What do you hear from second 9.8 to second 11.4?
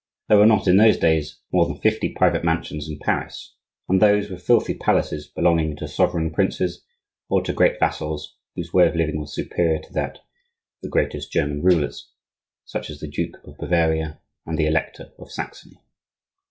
that of the greatest